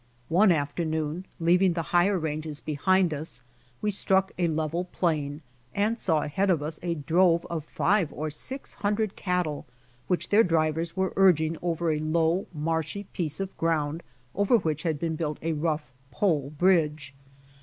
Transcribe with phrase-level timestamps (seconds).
[0.29, 3.43] One afternoon, leaving the higher ranges behind us,
[3.83, 5.43] we struck a level plain,
[5.75, 9.67] and saw ahead of us a drove of five or six hundred cattle
[10.07, 14.01] which their drivers were urging over a low, marshy piece of ground
[14.33, 17.13] over which had been built a rough pole bridge.